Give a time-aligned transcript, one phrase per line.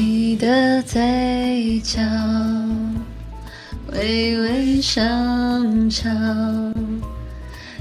[0.00, 2.00] 你的嘴角
[3.90, 6.08] 微微上翘，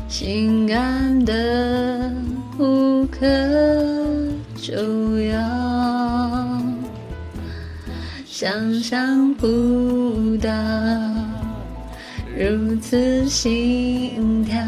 [0.10, 2.12] 性感的
[2.58, 3.20] 无可
[4.56, 6.60] 救药，
[8.26, 10.50] 想象不到
[12.36, 14.60] 如此心跳，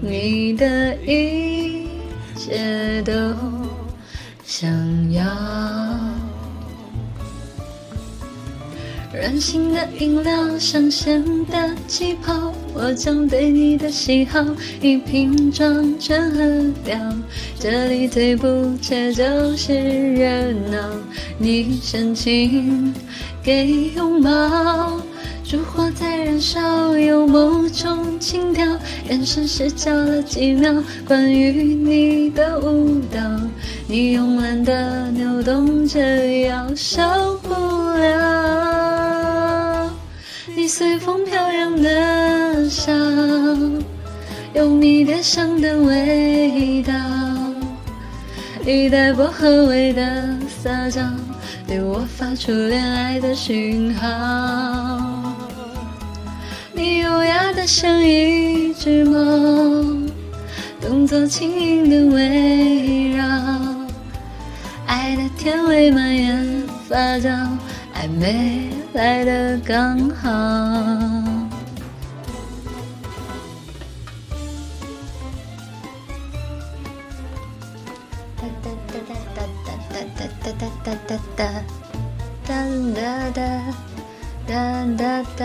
[0.00, 1.88] 你的一
[2.36, 3.53] 切都。
[4.56, 4.70] 想
[5.10, 5.24] 要
[9.12, 14.40] 软性的饮料，香咸的气泡，我将对你的喜好
[14.80, 16.38] 一瓶装全喝
[16.84, 16.96] 掉。
[17.58, 20.78] 这里最不缺就是热闹，
[21.36, 22.94] 你深情
[23.42, 25.00] 给拥抱。
[25.42, 28.66] 烛火在燃烧，有某种情调，
[29.10, 30.82] 眼神失焦了几秒。
[31.06, 33.20] 关于你的舞蹈，
[33.86, 36.00] 你慵懒的扭动着
[36.46, 37.02] 腰，受
[37.42, 37.50] 不
[37.98, 39.90] 了。
[40.56, 42.90] 你随风飘扬的笑，
[44.54, 46.94] 有迷迭香的味道，
[48.64, 51.02] 你带薄荷味的撒娇，
[51.66, 55.34] 对我发出恋爱的讯号。
[56.72, 59.18] 你优雅的像一只猫，
[60.80, 63.24] 动作轻盈的围绕，
[65.44, 67.28] 甜味蔓延发酵，
[67.92, 70.30] 还没来的刚好。
[78.40, 80.64] 哒哒哒哒哒哒哒哒
[84.46, 85.44] 哒哒哒，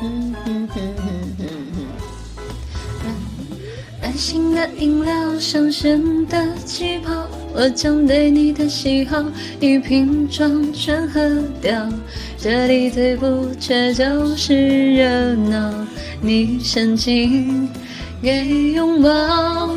[0.00, 1.04] 嗯哼哼哼
[1.36, 1.44] 哼
[1.74, 1.76] 哼。
[3.04, 3.06] 任
[4.00, 7.28] 任性的饮料，香醇的气泡。
[7.60, 9.20] 我将对你的喜好
[9.58, 11.20] 一瓶装全喝
[11.60, 11.88] 掉。
[12.38, 15.74] 这里最不缺就是热闹，
[16.20, 17.68] 你深情
[18.22, 19.74] 给拥抱，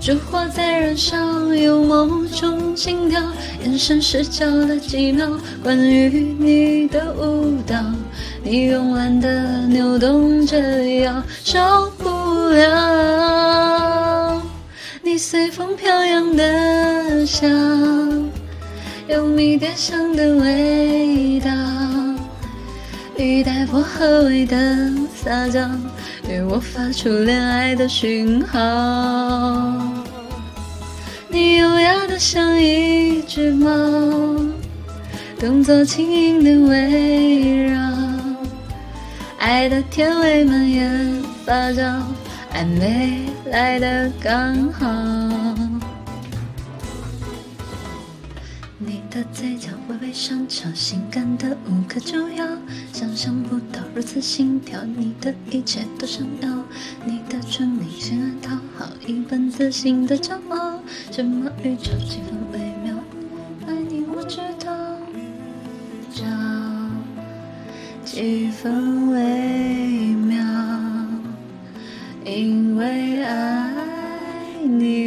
[0.00, 3.20] 烛火在燃烧，有某种情调，
[3.64, 5.28] 眼神失焦了几秒，
[5.60, 7.74] 关于你的舞蹈。
[8.44, 10.56] 你慵懒的扭动着
[11.00, 12.08] 腰，受不
[12.50, 13.13] 了。
[15.16, 17.46] 随风飘扬的笑，
[19.08, 21.50] 有迷迭香的味道，
[23.16, 24.56] 你带薄荷味的
[25.14, 25.68] 撒娇，
[26.26, 28.58] 对我发出恋爱的讯号。
[31.28, 33.70] 你优雅的像一只猫，
[35.38, 37.80] 动作轻盈的围绕。
[39.38, 42.02] 爱的甜味蔓延发酵，
[42.54, 43.20] 暧昧
[43.54, 44.90] 来的刚好。
[48.78, 52.44] 你的嘴角微微上翘，性感的无可救药，
[52.92, 56.48] 想象不到如此心跳，你的一切都想要。
[57.04, 60.80] 你的唇明显爱讨好，一本自信的骄傲，
[61.12, 62.96] 什么宇宙几分微妙，
[63.68, 64.74] 爱你我知道。
[68.04, 70.13] 几分味。
[72.24, 73.70] 因为爱
[74.62, 75.03] 你。